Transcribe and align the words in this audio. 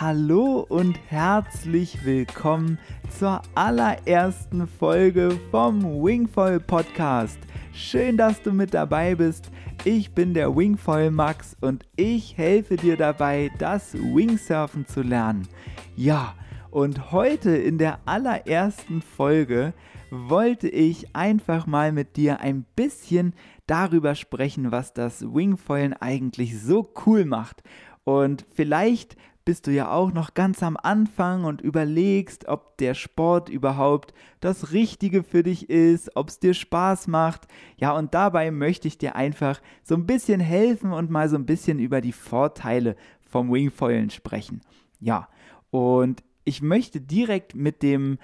Hallo 0.00 0.64
und 0.66 0.98
herzlich 1.10 2.06
willkommen 2.06 2.78
zur 3.18 3.42
allerersten 3.54 4.66
Folge 4.66 5.38
vom 5.50 5.82
Wingfoil 6.02 6.58
Podcast. 6.58 7.38
Schön, 7.74 8.16
dass 8.16 8.40
du 8.40 8.50
mit 8.50 8.72
dabei 8.72 9.14
bist. 9.14 9.50
Ich 9.84 10.14
bin 10.14 10.32
der 10.32 10.56
Wingfoil 10.56 11.10
Max 11.10 11.54
und 11.60 11.84
ich 11.96 12.38
helfe 12.38 12.76
dir 12.76 12.96
dabei, 12.96 13.50
das 13.58 13.92
Wingsurfen 13.92 14.86
zu 14.86 15.02
lernen. 15.02 15.46
Ja, 15.96 16.34
und 16.70 17.12
heute 17.12 17.54
in 17.54 17.76
der 17.76 17.98
allerersten 18.06 19.02
Folge 19.02 19.74
wollte 20.10 20.70
ich 20.70 21.14
einfach 21.14 21.66
mal 21.66 21.92
mit 21.92 22.16
dir 22.16 22.40
ein 22.40 22.64
bisschen 22.74 23.34
darüber 23.66 24.14
sprechen, 24.14 24.72
was 24.72 24.94
das 24.94 25.20
Wingfoilen 25.34 25.92
eigentlich 25.92 26.58
so 26.58 26.90
cool 27.04 27.26
macht. 27.26 27.62
Und 28.04 28.46
vielleicht 28.54 29.16
bist 29.50 29.66
du 29.66 29.72
ja 29.72 29.90
auch 29.90 30.12
noch 30.12 30.34
ganz 30.34 30.62
am 30.62 30.76
Anfang 30.76 31.42
und 31.42 31.60
überlegst, 31.60 32.46
ob 32.46 32.78
der 32.78 32.94
Sport 32.94 33.48
überhaupt 33.48 34.14
das 34.38 34.70
Richtige 34.70 35.24
für 35.24 35.42
dich 35.42 35.68
ist, 35.68 36.14
ob 36.14 36.28
es 36.28 36.38
dir 36.38 36.54
Spaß 36.54 37.08
macht. 37.08 37.48
Ja, 37.76 37.90
und 37.90 38.14
dabei 38.14 38.52
möchte 38.52 38.86
ich 38.86 38.96
dir 38.96 39.16
einfach 39.16 39.60
so 39.82 39.96
ein 39.96 40.06
bisschen 40.06 40.38
helfen 40.38 40.92
und 40.92 41.10
mal 41.10 41.28
so 41.28 41.34
ein 41.34 41.46
bisschen 41.46 41.80
über 41.80 42.00
die 42.00 42.12
Vorteile 42.12 42.94
vom 43.28 43.52
Wingfoilen 43.52 44.10
sprechen. 44.10 44.60
Ja, 45.00 45.26
und 45.72 46.22
ich 46.44 46.62
möchte 46.62 47.00
direkt 47.00 47.56
mit 47.56 47.82
dem 47.82 48.18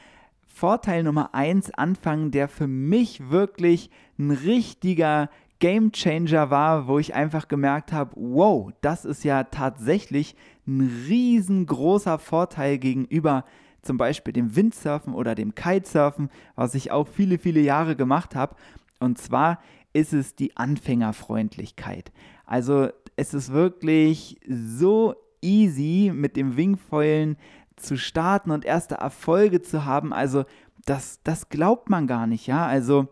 Vorteil 0.47 1.03
Nummer 1.03 1.35
1 1.35 1.75
anfangen, 1.75 2.31
der 2.31 2.47
für 2.47 2.69
mich 2.69 3.31
wirklich 3.31 3.91
ein 4.17 4.31
richtiger 4.31 5.29
Game 5.59 5.91
Changer 5.91 6.51
war, 6.51 6.87
wo 6.87 6.99
ich 6.99 7.15
einfach 7.15 7.49
gemerkt 7.49 7.93
habe, 7.93 8.13
wow, 8.15 8.71
das 8.81 9.05
ist 9.05 9.25
ja 9.25 9.45
tatsächlich 9.45 10.37
ein 10.67 11.05
riesengroßer 11.09 12.19
Vorteil 12.19 12.79
gegenüber 12.79 13.45
zum 13.83 13.97
Beispiel 13.97 14.33
dem 14.33 14.57
Windsurfen 14.57 15.15
oder 15.15 15.35
dem 15.35 15.55
Kitesurfen, 15.55 16.29
was 16.57 16.75
ich 16.75 16.91
auch 16.91 17.07
viele, 17.07 17.39
viele 17.39 17.61
Jahre 17.61 17.97
gemacht 17.97 18.35
habe. 18.35 18.57
Und 18.99 19.19
zwar 19.19 19.61
ist 19.93 20.13
es 20.13 20.35
die 20.35 20.57
Anfängerfreundlichkeit. 20.57 22.13
Also 22.45 22.89
es 23.15 23.33
ist 23.33 23.53
wirklich 23.53 24.39
so 24.49 25.15
easy 25.41 26.13
mit 26.15 26.37
dem 26.37 26.57
Wingfoilen 26.57 27.37
zu 27.77 27.97
starten 27.97 28.51
und 28.51 28.65
erste 28.65 28.97
Erfolge 28.97 29.63
zu 29.63 29.85
haben, 29.85 30.13
also 30.13 30.45
das, 30.87 31.21
das 31.25 31.49
glaubt 31.49 31.91
man 31.91 32.07
gar 32.07 32.27
nicht, 32.27 32.47
ja. 32.47 32.65
Also 32.67 33.09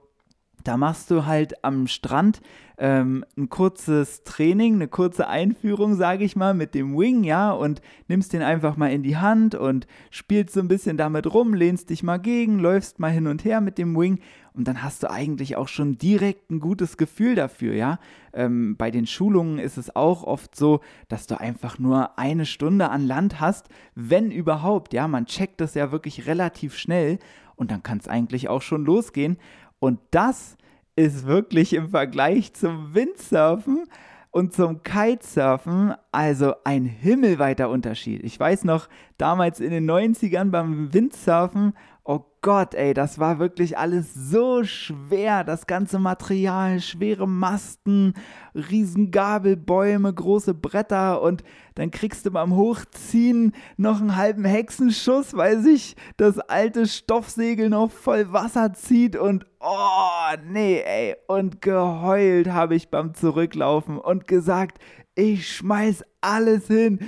da 0.64 0.76
machst 0.76 1.10
du 1.10 1.26
halt 1.26 1.64
am 1.64 1.86
Strand 1.86 2.40
ähm, 2.76 3.24
ein 3.36 3.48
kurzes 3.48 4.24
Training, 4.24 4.74
eine 4.74 4.88
kurze 4.88 5.28
Einführung, 5.28 5.94
sage 5.94 6.24
ich 6.24 6.34
mal, 6.34 6.54
mit 6.54 6.74
dem 6.74 6.98
Wing, 6.98 7.22
ja, 7.22 7.52
und 7.52 7.80
nimmst 8.08 8.32
den 8.32 8.42
einfach 8.42 8.76
mal 8.76 8.90
in 8.90 9.02
die 9.02 9.16
Hand 9.16 9.54
und 9.54 9.86
spielst 10.10 10.54
so 10.54 10.60
ein 10.60 10.68
bisschen 10.68 10.96
damit 10.96 11.32
rum, 11.32 11.54
lehnst 11.54 11.90
dich 11.90 12.02
mal 12.02 12.16
gegen, 12.16 12.58
läufst 12.58 12.98
mal 12.98 13.12
hin 13.12 13.28
und 13.28 13.44
her 13.44 13.60
mit 13.60 13.78
dem 13.78 13.96
Wing 13.96 14.18
und 14.54 14.66
dann 14.66 14.82
hast 14.82 15.02
du 15.02 15.10
eigentlich 15.10 15.56
auch 15.56 15.68
schon 15.68 15.98
direkt 15.98 16.50
ein 16.50 16.60
gutes 16.60 16.96
Gefühl 16.96 17.34
dafür, 17.34 17.74
ja. 17.74 17.98
Ähm, 18.32 18.76
bei 18.76 18.90
den 18.90 19.06
Schulungen 19.06 19.58
ist 19.58 19.76
es 19.76 19.94
auch 19.94 20.24
oft 20.24 20.56
so, 20.56 20.80
dass 21.08 21.26
du 21.26 21.38
einfach 21.38 21.78
nur 21.78 22.18
eine 22.18 22.46
Stunde 22.46 22.90
an 22.90 23.06
Land 23.06 23.40
hast, 23.40 23.68
wenn 23.94 24.30
überhaupt, 24.30 24.94
ja. 24.94 25.06
Man 25.06 25.26
checkt 25.26 25.60
das 25.60 25.74
ja 25.74 25.92
wirklich 25.92 26.26
relativ 26.26 26.76
schnell 26.76 27.18
und 27.56 27.70
dann 27.70 27.82
kann 27.82 27.98
es 27.98 28.08
eigentlich 28.08 28.48
auch 28.48 28.62
schon 28.62 28.84
losgehen. 28.84 29.38
Und 29.84 30.00
das 30.12 30.56
ist 30.96 31.26
wirklich 31.26 31.74
im 31.74 31.90
Vergleich 31.90 32.54
zum 32.54 32.94
Windsurfen 32.94 33.84
und 34.30 34.54
zum 34.54 34.82
Kitesurfen 34.82 35.92
also 36.10 36.54
ein 36.64 36.86
himmelweiter 36.86 37.68
Unterschied. 37.68 38.24
Ich 38.24 38.40
weiß 38.40 38.64
noch, 38.64 38.88
damals 39.18 39.60
in 39.60 39.72
den 39.72 39.84
90ern 39.84 40.50
beim 40.50 40.94
Windsurfen 40.94 41.74
Oh 42.06 42.20
Gott, 42.42 42.74
ey, 42.74 42.92
das 42.92 43.18
war 43.18 43.38
wirklich 43.38 43.78
alles 43.78 44.12
so 44.12 44.62
schwer. 44.62 45.42
Das 45.42 45.66
ganze 45.66 45.98
Material, 45.98 46.78
schwere 46.80 47.26
Masten, 47.26 48.12
riesen 48.54 49.10
Gabelbäume, 49.10 50.12
große 50.12 50.52
Bretter 50.52 51.22
und 51.22 51.42
dann 51.76 51.90
kriegst 51.90 52.26
du 52.26 52.30
beim 52.30 52.54
Hochziehen 52.54 53.52
noch 53.78 54.02
einen 54.02 54.16
halben 54.16 54.44
Hexenschuss, 54.44 55.34
weil 55.34 55.62
sich 55.62 55.96
das 56.18 56.38
alte 56.38 56.86
Stoffsegel 56.86 57.70
noch 57.70 57.90
voll 57.90 58.30
Wasser 58.34 58.74
zieht 58.74 59.16
und 59.16 59.46
oh, 59.60 60.36
nee, 60.46 60.82
ey. 60.82 61.16
Und 61.26 61.62
geheult 61.62 62.48
habe 62.48 62.74
ich 62.74 62.90
beim 62.90 63.14
Zurücklaufen 63.14 63.96
und 63.96 64.28
gesagt, 64.28 64.78
ich 65.14 65.48
schmeiß 65.48 66.04
alles 66.20 66.66
hin. 66.66 66.98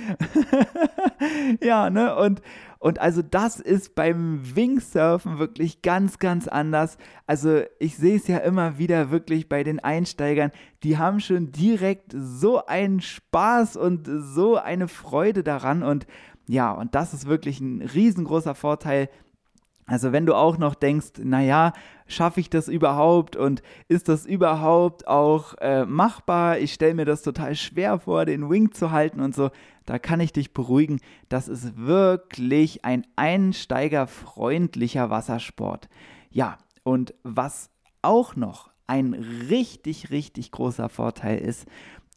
ja, 1.61 1.89
ne? 1.89 2.15
Und 2.15 2.41
und 2.79 2.99
also 2.99 3.21
das 3.21 3.59
ist 3.59 3.95
beim 3.95 4.55
Wingsurfen 4.55 5.39
wirklich 5.39 5.81
ganz, 5.81 6.19
ganz 6.19 6.47
anders. 6.47 6.97
Also 7.25 7.61
ich 7.79 7.97
sehe 7.97 8.17
es 8.17 8.27
ja 8.27 8.37
immer 8.37 8.77
wieder 8.77 9.09
wirklich 9.09 9.49
bei 9.49 9.63
den 9.63 9.79
Einsteigern, 9.79 10.51
die 10.83 10.97
haben 10.97 11.19
schon 11.19 11.51
direkt 11.51 12.13
so 12.15 12.65
einen 12.65 13.01
Spaß 13.01 13.77
und 13.77 14.07
so 14.07 14.57
eine 14.57 14.87
Freude 14.87 15.43
daran. 15.43 15.83
Und 15.83 16.05
ja, 16.47 16.71
und 16.71 16.95
das 16.95 17.13
ist 17.13 17.27
wirklich 17.27 17.59
ein 17.59 17.81
riesengroßer 17.81 18.55
Vorteil. 18.55 19.09
Also 19.87 20.11
wenn 20.11 20.25
du 20.25 20.35
auch 20.35 20.57
noch 20.57 20.75
denkst, 20.75 21.13
naja, 21.23 21.73
schaffe 22.07 22.39
ich 22.41 22.49
das 22.49 22.67
überhaupt 22.67 23.35
und 23.35 23.63
ist 23.87 24.09
das 24.09 24.25
überhaupt 24.25 25.07
auch 25.07 25.55
äh, 25.59 25.85
machbar? 25.85 26.59
Ich 26.59 26.73
stelle 26.73 26.93
mir 26.93 27.05
das 27.05 27.23
total 27.23 27.55
schwer 27.55 27.99
vor, 27.99 28.25
den 28.25 28.49
Wing 28.49 28.71
zu 28.73 28.91
halten 28.91 29.21
und 29.21 29.33
so 29.33 29.49
da 29.87 29.97
kann 29.97 30.19
ich 30.19 30.33
dich 30.33 30.53
beruhigen, 30.53 30.99
das 31.29 31.47
ist 31.47 31.77
wirklich 31.77 32.85
ein 32.85 33.07
einsteigerfreundlicher 33.15 35.09
Wassersport. 35.09 35.87
Ja, 36.29 36.57
und 36.83 37.15
was 37.23 37.71
auch 38.01 38.35
noch 38.35 38.69
ein 38.85 39.13
richtig, 39.13 40.11
richtig 40.11 40.51
großer 40.51 40.89
Vorteil 40.89 41.39
ist, 41.39 41.67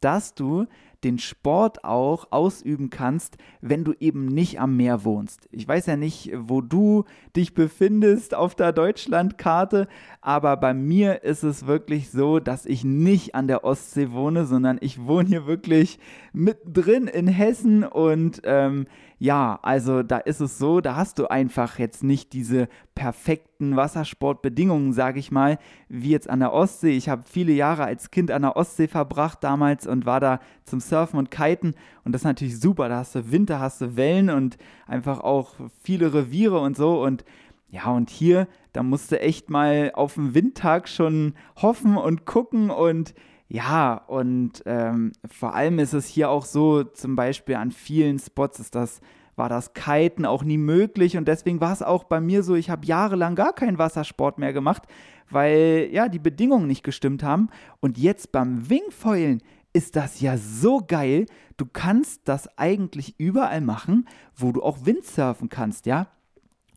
dass 0.00 0.34
du 0.34 0.66
den 1.04 1.18
Sport 1.18 1.84
auch 1.84 2.28
ausüben 2.30 2.90
kannst, 2.90 3.36
wenn 3.60 3.84
du 3.84 3.94
eben 4.00 4.26
nicht 4.26 4.60
am 4.60 4.76
Meer 4.76 5.04
wohnst. 5.04 5.48
Ich 5.50 5.66
weiß 5.66 5.86
ja 5.86 5.96
nicht, 5.96 6.32
wo 6.36 6.60
du 6.60 7.04
dich 7.36 7.54
befindest 7.54 8.34
auf 8.34 8.54
der 8.54 8.72
Deutschlandkarte, 8.72 9.88
aber 10.20 10.56
bei 10.56 10.74
mir 10.74 11.22
ist 11.22 11.42
es 11.42 11.66
wirklich 11.66 12.10
so, 12.10 12.40
dass 12.40 12.66
ich 12.66 12.84
nicht 12.84 13.34
an 13.34 13.46
der 13.46 13.64
Ostsee 13.64 14.12
wohne, 14.12 14.44
sondern 14.44 14.78
ich 14.80 15.06
wohne 15.06 15.28
hier 15.28 15.46
wirklich 15.46 15.98
mittendrin 16.32 17.06
in 17.06 17.28
Hessen 17.28 17.84
und 17.84 18.42
ähm, 18.44 18.86
ja, 19.20 19.58
also 19.60 20.02
da 20.02 20.16
ist 20.16 20.40
es 20.40 20.56
so, 20.56 20.80
da 20.80 20.96
hast 20.96 21.18
du 21.18 21.26
einfach 21.26 21.78
jetzt 21.78 22.02
nicht 22.02 22.32
diese 22.32 22.68
perfekten 22.94 23.76
Wassersportbedingungen, 23.76 24.94
sage 24.94 25.20
ich 25.20 25.30
mal, 25.30 25.58
wie 25.90 26.08
jetzt 26.08 26.30
an 26.30 26.40
der 26.40 26.54
Ostsee. 26.54 26.96
Ich 26.96 27.10
habe 27.10 27.24
viele 27.26 27.52
Jahre 27.52 27.84
als 27.84 28.10
Kind 28.10 28.30
an 28.30 28.40
der 28.42 28.56
Ostsee 28.56 28.88
verbracht 28.88 29.44
damals 29.44 29.86
und 29.86 30.06
war 30.06 30.20
da 30.20 30.40
zum 30.64 30.80
Surfen 30.90 31.18
und 31.18 31.30
Kiten 31.30 31.74
und 32.04 32.12
das 32.12 32.20
ist 32.20 32.26
natürlich 32.26 32.60
super. 32.60 32.88
Da 32.88 32.98
hast 32.98 33.14
du 33.14 33.32
Winter, 33.32 33.58
hast 33.60 33.80
du 33.80 33.96
Wellen 33.96 34.28
und 34.28 34.58
einfach 34.86 35.20
auch 35.20 35.54
viele 35.82 36.12
Reviere 36.12 36.60
und 36.60 36.76
so 36.76 37.02
und 37.02 37.24
ja, 37.70 37.90
und 37.90 38.10
hier, 38.10 38.48
da 38.72 38.82
musst 38.82 39.12
du 39.12 39.20
echt 39.20 39.48
mal 39.48 39.92
auf 39.94 40.14
den 40.14 40.34
Windtag 40.34 40.88
schon 40.88 41.34
hoffen 41.56 41.96
und 41.96 42.26
gucken 42.26 42.70
und 42.70 43.14
ja, 43.48 43.94
und 43.94 44.62
ähm, 44.66 45.12
vor 45.28 45.54
allem 45.54 45.78
ist 45.78 45.92
es 45.92 46.06
hier 46.06 46.30
auch 46.30 46.44
so, 46.44 46.84
zum 46.84 47.16
Beispiel 47.16 47.56
an 47.56 47.72
vielen 47.72 48.18
Spots 48.18 48.60
ist 48.60 48.74
das, 48.74 49.00
war 49.34 49.48
das 49.48 49.72
Kiten 49.72 50.24
auch 50.26 50.44
nie 50.44 50.58
möglich 50.58 51.16
und 51.16 51.26
deswegen 51.26 51.60
war 51.60 51.72
es 51.72 51.82
auch 51.82 52.04
bei 52.04 52.20
mir 52.20 52.42
so, 52.42 52.54
ich 52.54 52.70
habe 52.70 52.86
jahrelang 52.86 53.34
gar 53.34 53.52
keinen 53.52 53.78
Wassersport 53.78 54.38
mehr 54.38 54.52
gemacht, 54.52 54.82
weil 55.30 55.88
ja 55.92 56.08
die 56.08 56.18
Bedingungen 56.18 56.66
nicht 56.66 56.84
gestimmt 56.84 57.22
haben. 57.22 57.48
Und 57.80 57.98
jetzt 57.98 58.32
beim 58.32 58.68
Wingfoilen 58.68 59.42
ist 59.72 59.96
das 59.96 60.20
ja 60.20 60.36
so 60.36 60.80
geil. 60.86 61.26
Du 61.56 61.66
kannst 61.66 62.22
das 62.24 62.48
eigentlich 62.58 63.18
überall 63.18 63.60
machen, 63.60 64.08
wo 64.34 64.52
du 64.52 64.62
auch 64.62 64.84
Windsurfen 64.84 65.48
kannst, 65.48 65.86
ja. 65.86 66.08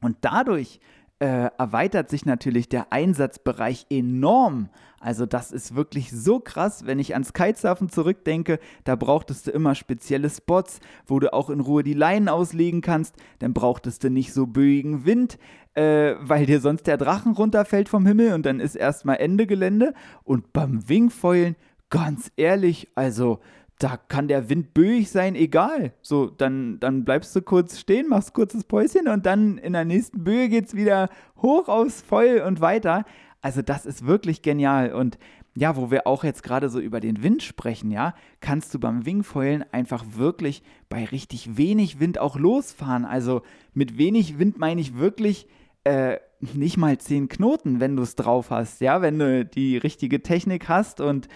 Und 0.02 0.18
dadurch 0.22 0.80
äh, 1.20 1.50
erweitert 1.58 2.10
sich 2.10 2.26
natürlich 2.26 2.68
der 2.68 2.92
Einsatzbereich 2.92 3.86
enorm. 3.90 4.70
Also 5.00 5.26
das 5.26 5.52
ist 5.52 5.76
wirklich 5.76 6.12
so 6.12 6.40
krass, 6.40 6.86
wenn 6.86 7.00
ich 7.00 7.14
ans 7.14 7.34
Kitesurfen 7.34 7.90
zurückdenke, 7.90 8.60
da 8.84 8.96
brauchtest 8.96 9.48
du 9.48 9.52
immer 9.52 9.76
spezielle 9.76 10.30
Spots, 10.30 10.80
wo 11.06 11.20
du 11.20 11.34
auch 11.34 11.50
in 11.50 11.62
Ruhe 11.62 11.84
die 11.84 11.94
Leinen 11.94 12.30
auslegen 12.30 12.82
kannst, 12.82 13.16
dann 13.40 13.54
brauchtest 13.54 14.04
du 14.04 14.10
nicht 14.10 14.34
so 14.34 14.48
böigen 14.48 15.06
Wind, 15.06 15.38
äh, 15.76 16.16
weil 16.20 16.46
dir 16.46 16.60
sonst 16.60 16.88
der 16.88 16.98
Drachen 16.98 17.34
runterfällt 17.34 17.90
vom 17.90 18.06
Himmel 18.06 18.34
und 18.34 18.46
dann 18.46 18.60
ist 18.60 18.76
erstmal 18.76 19.18
Ende 19.18 19.48
Gelände. 19.48 19.94
Und 20.24 20.52
beim 20.52 20.88
Wingfoilen, 20.88 21.56
ganz 21.94 22.32
ehrlich, 22.38 22.88
also 22.96 23.40
da 23.78 23.98
kann 23.98 24.28
der 24.28 24.50
Wind 24.50 24.74
böig 24.74 25.12
sein, 25.12 25.36
egal. 25.36 25.94
So, 26.02 26.26
dann, 26.26 26.80
dann 26.80 27.06
bleibst 27.06 27.36
du 27.36 27.44
kurz 27.44 27.80
stehen, 27.80 28.10
machst 28.10 28.34
kurzes 28.34 28.64
Päuschen 28.64 29.08
und 29.08 29.28
dann 29.28 29.60
in 29.60 29.74
der 29.74 29.86
nächsten 29.86 30.24
Böe 30.24 30.50
geht 30.50 30.66
es 30.66 30.76
wieder 30.76 31.10
hoch 31.40 31.68
aufs 31.68 32.02
Feuer 32.02 32.48
und 32.48 32.62
weiter. 32.62 33.06
Also 33.44 33.62
das 33.62 33.86
ist 33.86 34.08
wirklich 34.08 34.42
genial 34.42 34.92
und 34.92 35.20
ja, 35.54 35.76
wo 35.76 35.92
wir 35.92 36.08
auch 36.08 36.24
jetzt 36.24 36.42
gerade 36.42 36.68
so 36.70 36.80
über 36.80 37.00
den 37.00 37.22
Wind 37.22 37.44
sprechen, 37.44 37.92
ja, 37.92 38.16
kannst 38.42 38.74
du 38.74 38.80
beim 38.80 39.06
Wingfoilen 39.06 39.64
einfach 39.72 40.04
wirklich 40.16 40.64
bei 40.90 41.06
richtig 41.06 41.58
wenig 41.58 42.00
Wind 42.00 42.18
auch 42.18 42.38
losfahren. 42.38 43.06
Also 43.06 43.44
mit 43.76 44.00
wenig 44.00 44.40
Wind 44.40 44.58
meine 44.58 44.82
ich 44.82 44.98
wirklich 44.98 45.48
äh, 45.84 46.18
nicht 46.40 46.78
mal 46.78 46.98
zehn 46.98 47.30
Knoten, 47.30 47.80
wenn 47.80 47.96
du 47.96 48.02
es 48.02 48.16
drauf 48.16 48.50
hast, 48.50 48.82
ja, 48.82 49.04
wenn 49.04 49.20
du 49.20 49.46
die 49.46 49.78
richtige 49.78 50.24
Technik 50.24 50.70
hast 50.70 51.02
und 51.02 51.28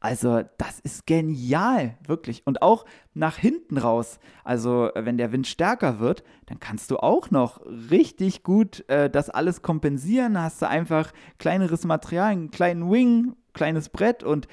also 0.00 0.42
das 0.58 0.78
ist 0.80 1.06
genial, 1.06 1.96
wirklich. 2.06 2.42
Und 2.46 2.62
auch 2.62 2.84
nach 3.14 3.36
hinten 3.36 3.78
raus. 3.78 4.20
Also 4.44 4.90
wenn 4.94 5.18
der 5.18 5.32
Wind 5.32 5.46
stärker 5.46 5.98
wird, 5.98 6.22
dann 6.46 6.60
kannst 6.60 6.90
du 6.90 6.98
auch 6.98 7.30
noch 7.30 7.60
richtig 7.90 8.44
gut 8.44 8.88
äh, 8.88 9.10
das 9.10 9.28
alles 9.28 9.62
kompensieren. 9.62 10.40
Hast 10.40 10.62
du 10.62 10.68
einfach 10.68 11.12
kleineres 11.38 11.84
Material, 11.84 12.30
einen 12.30 12.50
kleinen 12.50 12.90
Wing, 12.90 13.34
kleines 13.54 13.88
Brett 13.88 14.22
und 14.22 14.46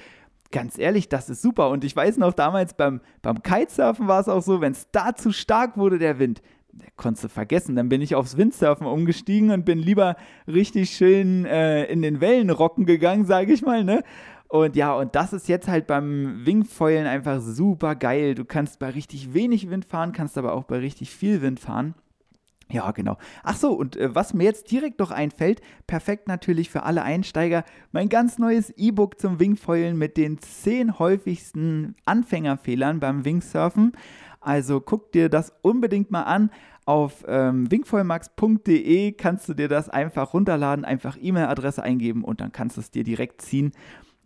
ganz 0.50 0.78
ehrlich, 0.78 1.08
das 1.08 1.30
ist 1.30 1.42
super. 1.42 1.70
Und 1.70 1.84
ich 1.84 1.94
weiß 1.94 2.16
noch, 2.18 2.32
damals 2.32 2.74
beim, 2.74 3.00
beim 3.22 3.42
Kitesurfen 3.42 4.08
war 4.08 4.20
es 4.20 4.28
auch 4.28 4.42
so, 4.42 4.60
wenn 4.60 4.72
es 4.72 4.90
da 4.90 5.14
zu 5.14 5.32
stark 5.32 5.76
wurde, 5.76 5.98
der 5.98 6.18
Wind, 6.18 6.42
konntest 6.96 7.24
du 7.24 7.28
vergessen. 7.28 7.76
Dann 7.76 7.88
bin 7.88 8.02
ich 8.02 8.14
aufs 8.14 8.36
Windsurfen 8.36 8.86
umgestiegen 8.86 9.50
und 9.50 9.64
bin 9.64 9.78
lieber 9.78 10.16
richtig 10.46 10.90
schön 10.90 11.44
äh, 11.44 11.84
in 11.84 12.02
den 12.02 12.20
Wellen 12.20 12.50
rocken 12.50 12.86
gegangen, 12.86 13.24
sage 13.26 13.52
ich 13.52 13.62
mal, 13.62 13.84
ne? 13.84 14.02
Und 14.48 14.76
ja, 14.76 14.94
und 14.94 15.14
das 15.14 15.32
ist 15.32 15.48
jetzt 15.48 15.68
halt 15.68 15.86
beim 15.86 16.46
Wingfoilen 16.46 17.06
einfach 17.06 17.40
super 17.40 17.94
geil. 17.96 18.34
Du 18.34 18.44
kannst 18.44 18.78
bei 18.78 18.90
richtig 18.90 19.34
wenig 19.34 19.70
Wind 19.70 19.84
fahren, 19.84 20.12
kannst 20.12 20.38
aber 20.38 20.52
auch 20.54 20.64
bei 20.64 20.78
richtig 20.78 21.10
viel 21.10 21.42
Wind 21.42 21.58
fahren. 21.58 21.94
Ja, 22.68 22.90
genau. 22.90 23.16
Ach 23.44 23.56
so, 23.56 23.72
und 23.72 23.96
äh, 23.96 24.12
was 24.14 24.34
mir 24.34 24.42
jetzt 24.42 24.72
direkt 24.72 24.98
noch 24.98 25.12
einfällt, 25.12 25.60
perfekt 25.86 26.26
natürlich 26.26 26.68
für 26.68 26.82
alle 26.82 27.02
Einsteiger, 27.02 27.64
mein 27.92 28.08
ganz 28.08 28.38
neues 28.38 28.70
E-Book 28.70 29.20
zum 29.20 29.38
Wingfoilen 29.38 29.96
mit 29.96 30.16
den 30.16 30.38
10 30.40 30.98
häufigsten 30.98 31.94
Anfängerfehlern 32.06 32.98
beim 32.98 33.24
Wingsurfen. 33.24 33.92
Also 34.40 34.80
guck 34.80 35.12
dir 35.12 35.28
das 35.28 35.52
unbedingt 35.62 36.10
mal 36.10 36.24
an. 36.24 36.50
Auf 36.86 37.24
ähm, 37.26 37.68
wingfoilmax.de 37.70 39.12
kannst 39.12 39.48
du 39.48 39.54
dir 39.54 39.66
das 39.68 39.88
einfach 39.88 40.34
runterladen, 40.34 40.84
einfach 40.84 41.16
E-Mail-Adresse 41.20 41.82
eingeben 41.82 42.22
und 42.22 42.40
dann 42.40 42.52
kannst 42.52 42.76
du 42.76 42.80
es 42.80 42.92
dir 42.92 43.02
direkt 43.02 43.42
ziehen. 43.42 43.72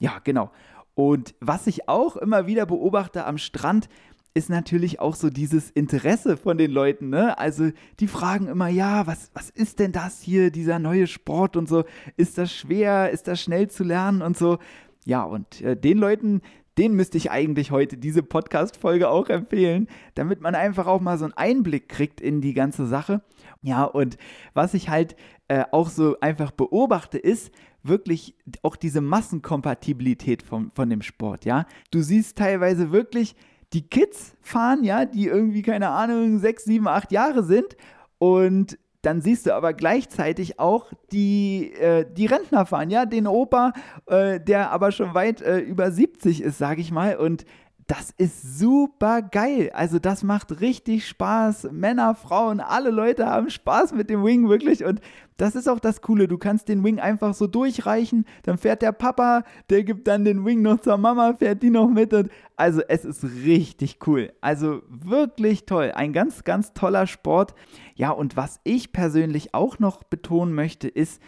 Ja, 0.01 0.19
genau. 0.25 0.51
Und 0.95 1.35
was 1.41 1.69
ich 1.69 1.89
auch 1.89 2.17
immer 2.17 2.47
wieder 2.47 2.67
beobachte 2.67 3.25
am 3.25 3.39
Strand, 3.39 3.89
ist 4.35 4.49
natürlich 4.49 5.01
auch 5.01 5.15
so 5.15 5.29
dieses 5.29 5.71
Interesse 5.71 6.37
von 6.37 6.57
den 6.57 6.71
Leuten. 6.71 7.11
Ne? 7.11 7.37
Also 7.39 7.71
die 8.01 8.07
fragen 8.07 8.49
immer, 8.49 8.69
ja, 8.69 9.07
was, 9.07 9.31
was 9.35 9.51
ist 9.51 9.79
denn 9.79 9.93
das 9.93 10.21
hier, 10.21 10.51
dieser 10.51 10.79
neue 10.79 11.07
Sport 11.07 11.57
und 11.57 11.69
so? 11.69 11.85
Ist 12.17 12.39
das 12.39 12.53
schwer? 12.53 13.11
Ist 13.11 13.29
das 13.29 13.41
schnell 13.41 13.69
zu 13.69 13.85
lernen 13.85 14.23
und 14.23 14.37
so? 14.37 14.59
Ja, 15.05 15.23
und 15.25 15.61
äh, 15.63 15.77
den 15.77 15.99
Leuten, 15.99 16.43
den 16.79 16.95
müsste 16.95 17.19
ich 17.19 17.31
eigentlich 17.31 17.73
heute 17.73 17.97
diese 17.97 18.23
Podcast-Folge 18.23 19.09
auch 19.09 19.29
empfehlen, 19.29 19.89
damit 20.15 20.41
man 20.41 20.55
einfach 20.55 20.87
auch 20.87 21.01
mal 21.01 21.19
so 21.19 21.25
einen 21.25 21.35
Einblick 21.35 21.89
kriegt 21.89 22.21
in 22.21 22.41
die 22.41 22.55
ganze 22.55 22.87
Sache. 22.87 23.23
Ja, 23.63 23.85
und 23.85 24.17
was 24.55 24.75
ich 24.75 24.89
halt 24.89 25.17
äh, 25.49 25.65
auch 25.73 25.89
so 25.89 26.17
einfach 26.21 26.53
beobachte, 26.53 27.19
ist, 27.19 27.51
wirklich 27.83 28.35
auch 28.63 28.77
diese 28.77 29.01
Massenkompatibilität 29.01 30.43
vom, 30.43 30.71
von 30.73 30.91
dem 30.91 31.03
Sport, 31.03 31.45
ja. 31.45 31.67
Du 31.91 32.03
siehst 32.03 32.39
teilweise 32.39 32.93
wirklich 32.93 33.35
die 33.73 33.89
Kids 33.89 34.37
fahren, 34.41 34.85
ja, 34.85 35.05
die 35.05 35.27
irgendwie, 35.27 35.63
keine 35.63 35.91
Ahnung, 35.91 36.39
sechs, 36.39 36.65
sieben, 36.65 36.89
acht 36.89 37.13
Jahre 37.13 37.45
sind 37.45 37.77
und 38.19 38.79
dann 39.03 39.23
siehst 39.23 39.47
du 39.47 39.55
aber 39.55 39.73
gleichzeitig 39.73 40.61
auch 40.61 40.93
die, 41.11 41.73
äh, 41.75 42.05
die 42.11 42.27
Rentner 42.27 42.67
fahren, 42.67 42.91
ja, 42.91 43.07
den 43.07 43.27
Opa, 43.27 43.73
äh, 44.07 44.41
der 44.41 44.71
aber 44.71 44.93
schon 44.93 45.15
weit 45.15 45.41
äh, 45.41 45.59
über 45.59 45.91
70 45.91 46.43
ist, 46.43 46.59
sag 46.59 46.79
ich 46.79 46.91
mal, 46.91 47.17
und 47.17 47.47
das 47.91 48.15
ist 48.17 48.61
super 48.61 49.21
geil. 49.21 49.73
Also 49.75 49.99
das 49.99 50.23
macht 50.23 50.61
richtig 50.61 51.09
Spaß. 51.09 51.71
Männer, 51.73 52.15
Frauen, 52.15 52.61
alle 52.61 52.91
Leute 52.91 53.27
haben 53.27 53.51
Spaß 53.51 53.95
mit 53.95 54.09
dem 54.11 54.25
Wing 54.25 54.49
wirklich. 54.49 54.85
Und 54.85 55.01
das 55.39 55.57
ist 55.57 55.69
auch 55.69 55.81
das 55.81 56.01
Coole. 56.01 56.29
Du 56.29 56.39
kannst 56.39 56.69
den 56.69 56.85
Wing 56.85 57.01
einfach 57.01 57.35
so 57.35 57.49
durchreichen. 57.49 58.27
Dann 58.45 58.59
fährt 58.59 58.83
der 58.83 58.93
Papa, 58.93 59.43
der 59.71 59.83
gibt 59.83 60.07
dann 60.07 60.25
den 60.25 60.45
Wing 60.45 60.63
noch 60.63 60.81
zur 60.81 60.99
Mama, 60.99 61.35
fährt 61.35 61.65
die 61.65 61.71
noch 61.71 61.89
mit. 61.89 62.15
Und 62.15 62.31
also 62.55 62.81
es 62.87 63.05
ist 63.05 63.25
richtig 63.25 63.99
cool. 64.07 64.33
Also 64.41 64.83
wirklich 64.89 65.67
toll. 65.67 65.91
Ein 65.93 66.13
ganz, 66.13 66.45
ganz 66.45 66.73
toller 66.73 67.09
Sport. 67.09 67.57
Ja, 67.97 68.13
und 68.13 68.37
was 68.37 68.61
ich 68.63 68.93
persönlich 68.93 69.53
auch 69.53 69.81
noch 69.81 70.05
betonen 70.05 70.55
möchte, 70.55 70.87
ist 70.87 71.21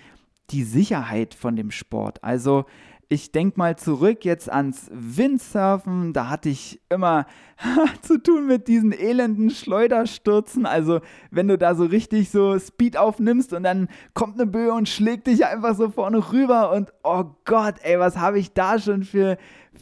die 0.50 0.62
Sicherheit 0.62 1.34
von 1.34 1.56
dem 1.56 1.72
Sport. 1.72 2.22
Also 2.22 2.66
ich 3.12 3.30
denke 3.30 3.58
mal 3.58 3.76
zurück 3.76 4.24
jetzt 4.24 4.50
ans 4.50 4.90
Windsurfen. 4.90 6.14
Da 6.14 6.30
hatte 6.30 6.48
ich 6.48 6.80
immer 6.88 7.26
zu 8.02 8.16
tun 8.16 8.46
mit 8.46 8.68
diesen 8.68 8.90
elenden 8.92 9.50
Schleuderstürzen. 9.50 10.64
Also, 10.64 11.00
wenn 11.30 11.46
du 11.46 11.58
da 11.58 11.74
so 11.74 11.84
richtig 11.84 12.30
so 12.30 12.58
Speed 12.58 12.96
aufnimmst 12.96 13.52
und 13.52 13.64
dann 13.64 13.88
kommt 14.14 14.40
eine 14.40 14.50
Böe 14.50 14.72
und 14.72 14.88
schlägt 14.88 15.26
dich 15.26 15.44
einfach 15.44 15.76
so 15.76 15.90
vorne 15.90 16.32
rüber 16.32 16.72
und 16.72 16.90
oh 17.04 17.24
Gott, 17.44 17.74
ey, 17.82 17.98
was 17.98 18.16
habe 18.16 18.38
ich 18.38 18.54
da 18.54 18.78
schon 18.78 19.02
für, 19.02 19.36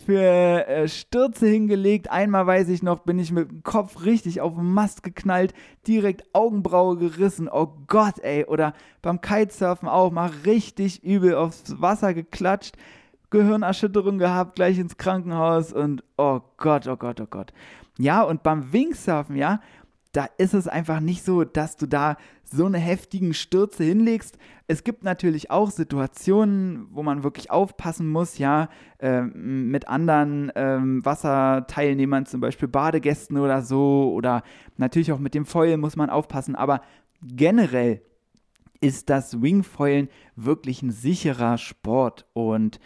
für 0.04 0.66
äh, 0.66 0.88
Stürze 0.88 1.46
hingelegt. 1.46 2.10
Einmal 2.10 2.48
weiß 2.48 2.68
ich 2.68 2.82
noch, 2.82 2.98
bin 3.04 3.20
ich 3.20 3.30
mit 3.30 3.48
dem 3.48 3.62
Kopf 3.62 4.04
richtig 4.04 4.40
auf 4.40 4.56
den 4.56 4.72
Mast 4.72 5.04
geknallt, 5.04 5.54
direkt 5.86 6.24
Augenbraue 6.32 6.96
gerissen. 6.96 7.48
Oh 7.48 7.68
Gott, 7.86 8.18
ey. 8.18 8.44
Oder 8.44 8.72
beim 9.02 9.20
Kitesurfen 9.20 9.88
auch 9.88 10.10
mal 10.10 10.32
richtig 10.44 11.04
übel 11.04 11.36
aufs 11.36 11.80
Wasser 11.80 12.12
geklatscht. 12.12 12.76
Gehirnerschütterung 13.30 14.18
gehabt, 14.18 14.56
gleich 14.56 14.78
ins 14.78 14.96
Krankenhaus 14.96 15.72
und 15.72 16.02
oh 16.16 16.40
Gott, 16.56 16.86
oh 16.86 16.96
Gott, 16.96 17.20
oh 17.20 17.26
Gott. 17.28 17.52
Ja, 17.98 18.22
und 18.22 18.42
beim 18.42 18.72
Wingsurfen, 18.72 19.36
ja, 19.36 19.60
da 20.12 20.26
ist 20.38 20.54
es 20.54 20.66
einfach 20.66 21.00
nicht 21.00 21.24
so, 21.24 21.44
dass 21.44 21.76
du 21.76 21.86
da 21.86 22.16
so 22.42 22.66
eine 22.66 22.78
heftigen 22.78 23.32
Stürze 23.32 23.84
hinlegst. 23.84 24.38
Es 24.66 24.82
gibt 24.82 25.04
natürlich 25.04 25.52
auch 25.52 25.70
Situationen, 25.70 26.88
wo 26.90 27.02
man 27.04 27.22
wirklich 27.22 27.50
aufpassen 27.50 28.08
muss, 28.08 28.38
ja, 28.38 28.68
äh, 28.98 29.22
mit 29.22 29.86
anderen 29.86 30.50
ähm, 30.56 31.04
Wasserteilnehmern, 31.04 32.26
zum 32.26 32.40
Beispiel 32.40 32.66
Badegästen 32.66 33.38
oder 33.38 33.62
so, 33.62 34.12
oder 34.12 34.42
natürlich 34.76 35.12
auch 35.12 35.20
mit 35.20 35.34
dem 35.34 35.46
Feuer 35.46 35.76
muss 35.76 35.94
man 35.94 36.10
aufpassen, 36.10 36.56
aber 36.56 36.82
generell 37.22 38.02
ist 38.80 39.10
das 39.10 39.40
Wingfoilen 39.40 40.08
wirklich 40.34 40.82
ein 40.82 40.90
sicherer 40.90 41.58
Sport 41.58 42.26
und 42.32 42.80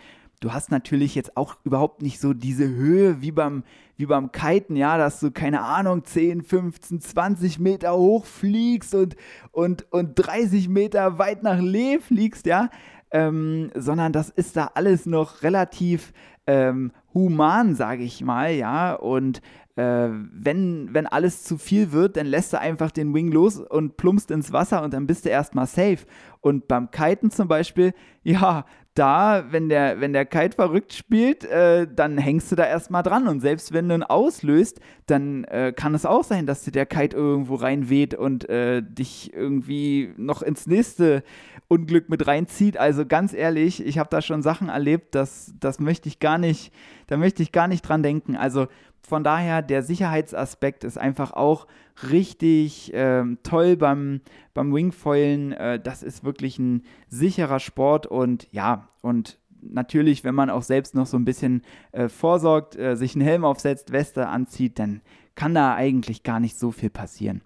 du 0.45 0.53
hast 0.53 0.71
natürlich 0.71 1.15
jetzt 1.15 1.37
auch 1.39 1.57
überhaupt 1.65 2.03
nicht 2.03 2.21
so 2.21 2.35
diese 2.35 2.69
Höhe 2.69 3.23
wie 3.23 3.33
beim, 3.33 3.65
wie 3.97 4.05
beim 4.05 4.31
Kiten, 4.31 4.77
ja, 4.77 4.99
dass 4.99 5.19
du, 5.21 5.31
keine 5.31 5.63
Ahnung, 5.63 6.05
10, 6.05 6.43
15, 6.43 7.01
20 7.01 7.59
Meter 7.59 7.97
hoch 7.97 8.27
fliegst 8.27 8.95
und, 8.95 9.17
und, 9.53 9.91
und 9.91 10.15
30 10.17 10.69
Meter 10.69 11.19
weit 11.19 11.43
nach 11.43 11.61
Lee 11.61 11.99
fliegst, 11.99 12.45
ja, 12.45 12.69
ähm, 13.11 13.71
sondern 13.75 14.13
das 14.13 14.29
ist 14.29 14.57
da 14.57 14.71
alles 14.75 15.07
noch 15.07 15.43
relativ 15.43 16.13
ähm, 16.47 16.93
human, 17.15 17.75
sage 17.75 18.03
ich 18.03 18.23
mal, 18.23 18.53
ja, 18.53 18.93
und 18.93 19.41
äh, 19.77 20.09
wenn, 20.11 20.91
wenn 20.93 21.07
alles 21.07 21.43
zu 21.43 21.59
viel 21.59 21.91
wird, 21.91 22.17
dann 22.17 22.27
lässt 22.27 22.53
du 22.53 22.61
einfach 22.61 22.91
den 22.91 23.15
Wing 23.15 23.33
los 23.33 23.59
und 23.59 23.97
plumpst 23.97 24.31
ins 24.31 24.53
Wasser 24.53 24.83
und 24.83 24.95
dann 24.95 25.07
bist 25.07 25.25
du 25.25 25.31
erstmal 25.31 25.67
safe. 25.67 25.99
Und 26.41 26.69
beim 26.69 26.91
Kiten 26.91 27.31
zum 27.31 27.49
Beispiel, 27.49 27.93
ja, 28.23 28.67
da, 28.95 29.47
wenn 29.51 29.69
der, 29.69 30.01
wenn 30.01 30.13
der 30.13 30.25
Kite 30.25 30.55
verrückt 30.55 30.93
spielt, 30.93 31.45
äh, 31.45 31.89
dann 31.93 32.17
hängst 32.17 32.53
du 32.53 32.57
da 32.57 32.65
erstmal 32.65 33.03
dran. 33.03 33.27
Und 33.27 33.41
selbst 33.41 33.73
wenn 33.73 33.89
du 33.89 33.97
ihn 33.97 34.03
auslöst, 34.05 34.81
dann 35.07 35.45
äh, 35.45 35.73
kann 35.75 35.95
es 35.95 36.07
auch 36.07 36.23
sein, 36.23 36.47
dass 36.47 36.63
dir 36.63 36.71
der 36.71 36.87
Kite 36.87 37.17
irgendwo 37.17 37.57
reinweht 37.57 38.15
und 38.15 38.49
äh, 38.49 38.83
dich 38.83 39.35
irgendwie 39.35 40.15
noch 40.17 40.43
ins 40.43 40.69
nächste 40.69 41.25
Unglück 41.67 42.09
mit 42.09 42.27
reinzieht. 42.27 42.77
Also 42.77 43.05
ganz 43.05 43.35
ehrlich, 43.35 43.85
ich 43.85 43.99
habe 43.99 44.11
da 44.11 44.23
schon 44.23 44.43
Sachen 44.43 44.69
erlebt, 44.69 45.17
das, 45.17 45.53
das 45.59 45.81
möchte 45.81 46.09
ich 46.09 46.21
gar 46.21 46.39
nicht, 46.39 46.73
da 47.09 47.17
möchte 47.17 47.43
ich 47.43 47.51
gar 47.51 47.67
nicht 47.67 47.83
dran 47.83 48.05
denken. 48.05 48.37
Also 48.37 48.69
von 49.07 49.23
daher, 49.23 49.61
der 49.61 49.83
Sicherheitsaspekt 49.83 50.83
ist 50.83 50.97
einfach 50.97 51.33
auch 51.33 51.67
richtig 52.11 52.91
ähm, 52.95 53.39
toll 53.43 53.77
beim, 53.77 54.23
beim 54.55 54.75
Wingfoilen. 54.75 55.53
Äh, 55.53 55.79
das 55.79 56.03
ist 56.03 56.25
wirklich 56.25 56.59
ein 56.59 56.85
sicherer 57.09 57.61
Sport 57.61 58.07
und 58.07 58.49
ja, 58.51 58.89
und 59.03 59.39
natürlich, 59.61 60.25
wenn 60.25 60.35
man 60.35 60.49
auch 60.49 60.63
selbst 60.63 60.95
noch 60.95 61.07
so 61.07 61.19
ein 61.19 61.25
bisschen 61.25 61.63
äh, 61.93 62.09
vorsorgt, 62.09 62.77
äh, 62.77 62.97
sich 62.97 63.15
einen 63.15 63.25
Helm 63.25 63.45
aufsetzt, 63.45 63.93
Weste 63.93 64.27
anzieht, 64.29 64.79
dann 64.79 65.03
kann 65.35 65.55
da 65.55 65.75
eigentlich 65.75 66.23
gar 66.23 66.41
nicht 66.41 66.59
so 66.59 66.71
viel 66.71 66.91
passieren. 66.91 67.43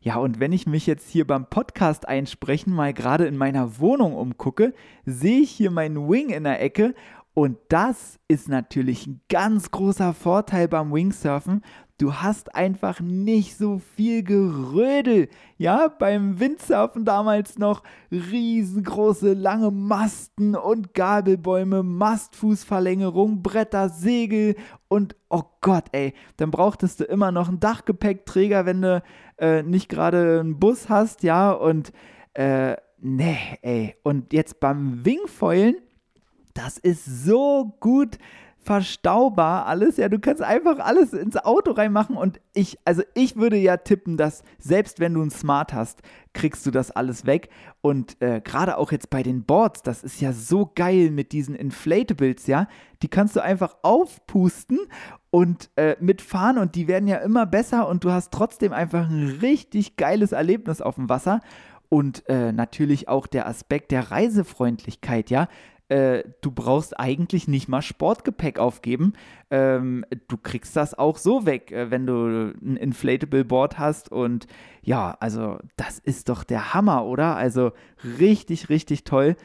Ja, 0.00 0.16
und 0.16 0.40
wenn 0.40 0.52
ich 0.52 0.66
mich 0.66 0.86
jetzt 0.86 1.08
hier 1.10 1.26
beim 1.26 1.46
Podcast 1.46 2.08
einsprechen 2.08 2.72
mal 2.72 2.92
gerade 2.92 3.26
in 3.26 3.36
meiner 3.36 3.78
Wohnung 3.78 4.14
umgucke, 4.14 4.74
sehe 5.04 5.40
ich 5.40 5.50
hier 5.50 5.70
meinen 5.70 6.08
Wing 6.08 6.30
in 6.30 6.44
der 6.44 6.60
Ecke 6.60 6.94
Und 7.34 7.56
das 7.68 8.18
ist 8.28 8.48
natürlich 8.48 9.06
ein 9.06 9.22
ganz 9.28 9.70
großer 9.70 10.12
Vorteil 10.12 10.68
beim 10.68 10.92
Wingsurfen. 10.92 11.62
Du 11.96 12.14
hast 12.14 12.54
einfach 12.54 13.00
nicht 13.00 13.56
so 13.56 13.78
viel 13.78 14.22
Gerödel. 14.22 15.28
Ja, 15.56 15.88
beim 15.88 16.40
Windsurfen 16.40 17.04
damals 17.04 17.58
noch 17.58 17.82
riesengroße 18.10 19.32
lange 19.34 19.70
Masten 19.70 20.56
und 20.56 20.94
Gabelbäume, 20.94 21.82
Mastfußverlängerung, 21.82 23.42
Bretter, 23.42 23.88
Segel 23.88 24.56
und 24.88 25.16
oh 25.30 25.44
Gott, 25.60 25.84
ey, 25.92 26.12
dann 26.36 26.50
brauchtest 26.50 27.00
du 27.00 27.04
immer 27.04 27.30
noch 27.30 27.48
einen 27.48 27.60
Dachgepäckträger, 27.60 28.66
wenn 28.66 28.82
du 28.82 29.02
äh, 29.38 29.62
nicht 29.62 29.88
gerade 29.88 30.40
einen 30.40 30.58
Bus 30.58 30.88
hast, 30.88 31.22
ja, 31.22 31.52
und 31.52 31.92
äh, 32.34 32.76
nee, 32.98 33.38
ey. 33.62 33.94
Und 34.02 34.32
jetzt 34.32 34.60
beim 34.60 35.04
Wingfoilen, 35.04 35.76
das 36.54 36.78
ist 36.78 37.04
so 37.04 37.76
gut 37.80 38.18
verstaubar 38.62 39.66
alles. 39.66 39.96
Ja, 39.96 40.08
du 40.08 40.20
kannst 40.20 40.40
einfach 40.40 40.78
alles 40.78 41.12
ins 41.12 41.36
Auto 41.36 41.72
reinmachen 41.72 42.16
und 42.16 42.40
ich, 42.54 42.78
also 42.84 43.02
ich 43.14 43.36
würde 43.36 43.56
ja 43.56 43.76
tippen, 43.76 44.16
dass 44.16 44.44
selbst 44.58 45.00
wenn 45.00 45.14
du 45.14 45.22
ein 45.22 45.30
Smart 45.30 45.72
hast, 45.72 46.02
kriegst 46.32 46.64
du 46.64 46.70
das 46.70 46.92
alles 46.92 47.26
weg. 47.26 47.48
Und 47.80 48.22
äh, 48.22 48.40
gerade 48.40 48.78
auch 48.78 48.92
jetzt 48.92 49.10
bei 49.10 49.24
den 49.24 49.44
Boards, 49.44 49.82
das 49.82 50.04
ist 50.04 50.20
ja 50.20 50.32
so 50.32 50.70
geil 50.72 51.10
mit 51.10 51.32
diesen 51.32 51.56
Inflatables, 51.56 52.46
ja. 52.46 52.68
Die 53.02 53.08
kannst 53.08 53.34
du 53.34 53.42
einfach 53.42 53.76
aufpusten 53.82 54.78
und 55.30 55.70
äh, 55.74 55.96
mitfahren 55.98 56.58
und 56.58 56.76
die 56.76 56.86
werden 56.86 57.08
ja 57.08 57.16
immer 57.16 57.46
besser 57.46 57.88
und 57.88 58.04
du 58.04 58.12
hast 58.12 58.30
trotzdem 58.32 58.72
einfach 58.72 59.10
ein 59.10 59.38
richtig 59.40 59.96
geiles 59.96 60.30
Erlebnis 60.30 60.80
auf 60.80 60.94
dem 60.94 61.08
Wasser. 61.08 61.40
Und 61.88 62.26
äh, 62.28 62.52
natürlich 62.52 63.08
auch 63.08 63.26
der 63.26 63.46
Aspekt 63.46 63.90
der 63.90 64.10
Reisefreundlichkeit, 64.10 65.28
ja 65.28 65.48
äh, 65.92 66.24
du 66.40 66.50
brauchst 66.50 66.98
eigentlich 66.98 67.48
nicht 67.48 67.68
mal 67.68 67.82
Sportgepäck 67.82 68.58
aufgeben. 68.58 69.12
Ähm, 69.50 70.06
du 70.26 70.38
kriegst 70.38 70.74
das 70.74 70.98
auch 70.98 71.18
so 71.18 71.44
weg, 71.44 71.70
äh, 71.70 71.90
wenn 71.90 72.06
du 72.06 72.54
ein 72.62 72.78
Inflatable 72.78 73.44
Board 73.44 73.78
hast. 73.78 74.10
Und 74.10 74.46
ja, 74.80 75.14
also 75.20 75.58
das 75.76 75.98
ist 75.98 76.30
doch 76.30 76.44
der 76.44 76.72
Hammer, 76.72 77.04
oder? 77.04 77.36
Also 77.36 77.72
richtig, 78.18 78.70
richtig 78.70 79.04
toll. 79.04 79.36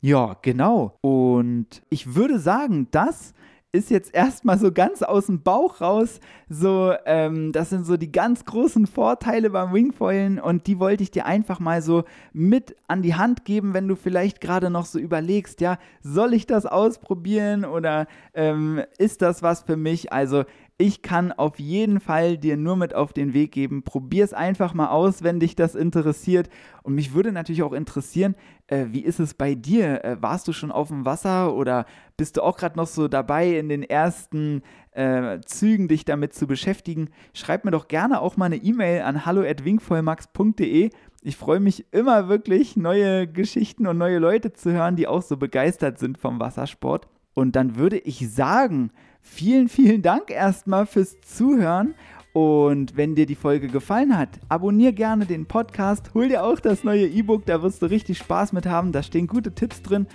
Ja, 0.00 0.36
genau. 0.42 0.98
Und 1.02 1.82
ich 1.88 2.16
würde 2.16 2.40
sagen, 2.40 2.88
das 2.90 3.32
ist 3.74 3.90
jetzt 3.90 4.14
erstmal 4.14 4.58
so 4.58 4.70
ganz 4.70 5.02
aus 5.02 5.26
dem 5.26 5.42
Bauch 5.42 5.80
raus. 5.80 6.20
So, 6.50 6.92
ähm, 7.06 7.52
das 7.52 7.70
sind 7.70 7.86
so 7.86 7.96
die 7.96 8.12
ganz 8.12 8.44
großen 8.44 8.86
Vorteile 8.86 9.48
beim 9.48 9.72
Wingfoilen 9.72 10.38
und 10.38 10.66
die 10.66 10.78
wollte 10.78 11.02
ich 11.02 11.10
dir 11.10 11.24
einfach 11.24 11.58
mal 11.58 11.80
so 11.80 12.04
mit 12.34 12.76
an 12.86 13.00
die 13.00 13.14
Hand 13.14 13.46
geben, 13.46 13.72
wenn 13.72 13.88
du 13.88 13.96
vielleicht 13.96 14.42
gerade 14.42 14.68
noch 14.68 14.84
so 14.84 14.98
überlegst, 14.98 15.62
ja, 15.62 15.78
soll 16.02 16.34
ich 16.34 16.46
das 16.46 16.66
ausprobieren 16.66 17.64
oder 17.64 18.06
ähm, 18.34 18.82
ist 18.98 19.22
das 19.22 19.42
was 19.42 19.62
für 19.62 19.78
mich? 19.78 20.12
Also 20.12 20.44
ich 20.82 21.00
kann 21.00 21.30
auf 21.30 21.60
jeden 21.60 22.00
Fall 22.00 22.36
dir 22.36 22.56
nur 22.56 22.74
mit 22.74 22.92
auf 22.92 23.12
den 23.12 23.34
Weg 23.34 23.52
geben. 23.52 23.84
Probier 23.84 24.24
es 24.24 24.34
einfach 24.34 24.74
mal 24.74 24.88
aus, 24.88 25.22
wenn 25.22 25.38
dich 25.38 25.54
das 25.54 25.76
interessiert. 25.76 26.48
Und 26.82 26.96
mich 26.96 27.14
würde 27.14 27.30
natürlich 27.30 27.62
auch 27.62 27.72
interessieren, 27.72 28.34
äh, 28.66 28.86
wie 28.88 29.02
ist 29.02 29.20
es 29.20 29.34
bei 29.34 29.54
dir? 29.54 30.04
Äh, 30.04 30.20
warst 30.20 30.48
du 30.48 30.52
schon 30.52 30.72
auf 30.72 30.88
dem 30.88 31.04
Wasser 31.04 31.54
oder 31.54 31.86
bist 32.16 32.36
du 32.36 32.42
auch 32.42 32.56
gerade 32.56 32.76
noch 32.76 32.88
so 32.88 33.06
dabei, 33.06 33.56
in 33.56 33.68
den 33.68 33.84
ersten 33.84 34.62
äh, 34.90 35.38
Zügen 35.46 35.86
dich 35.86 36.04
damit 36.04 36.34
zu 36.34 36.48
beschäftigen? 36.48 37.10
Schreib 37.32 37.64
mir 37.64 37.70
doch 37.70 37.86
gerne 37.86 38.20
auch 38.20 38.36
mal 38.36 38.46
eine 38.46 38.56
E-Mail 38.56 39.02
an 39.02 39.24
hallo@wingvollmax.de. 39.24 40.90
Ich 41.22 41.36
freue 41.36 41.60
mich 41.60 41.86
immer 41.92 42.28
wirklich, 42.28 42.76
neue 42.76 43.28
Geschichten 43.28 43.86
und 43.86 43.98
neue 43.98 44.18
Leute 44.18 44.52
zu 44.52 44.72
hören, 44.72 44.96
die 44.96 45.06
auch 45.06 45.22
so 45.22 45.36
begeistert 45.36 46.00
sind 46.00 46.18
vom 46.18 46.40
Wassersport. 46.40 47.06
Und 47.34 47.56
dann 47.56 47.76
würde 47.76 47.98
ich 47.98 48.30
sagen, 48.30 48.90
vielen, 49.20 49.68
vielen 49.68 50.02
Dank 50.02 50.30
erstmal 50.30 50.86
fürs 50.86 51.20
Zuhören. 51.20 51.94
Und 52.32 52.96
wenn 52.96 53.14
dir 53.14 53.26
die 53.26 53.34
Folge 53.34 53.68
gefallen 53.68 54.16
hat, 54.16 54.40
abonniere 54.48 54.94
gerne 54.94 55.26
den 55.26 55.46
Podcast, 55.46 56.14
hol 56.14 56.28
dir 56.28 56.44
auch 56.44 56.60
das 56.60 56.82
neue 56.82 57.06
E-Book, 57.06 57.44
da 57.44 57.62
wirst 57.62 57.82
du 57.82 57.86
richtig 57.86 58.18
Spaß 58.18 58.54
mit 58.54 58.64
haben, 58.64 58.92
da 58.92 59.02
stehen 59.02 59.26
gute 59.26 59.54
Tipps 59.54 59.82
drin. 59.82 60.06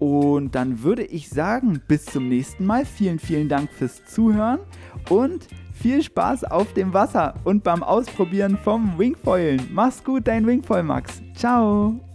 Und 0.00 0.54
dann 0.54 0.82
würde 0.82 1.04
ich 1.04 1.28
sagen, 1.28 1.80
bis 1.86 2.06
zum 2.06 2.28
nächsten 2.28 2.64
Mal. 2.64 2.86
Vielen, 2.86 3.18
vielen 3.18 3.48
Dank 3.48 3.70
fürs 3.70 4.04
Zuhören 4.06 4.60
und 5.10 5.46
viel 5.74 6.02
Spaß 6.02 6.44
auf 6.44 6.72
dem 6.72 6.94
Wasser 6.94 7.34
und 7.44 7.62
beim 7.62 7.82
Ausprobieren 7.82 8.56
vom 8.56 8.98
Wingfoilen. 8.98 9.68
Mach's 9.72 10.02
gut, 10.02 10.26
dein 10.26 10.46
Wingfoil 10.46 10.82
Max. 10.82 11.22
Ciao. 11.34 12.09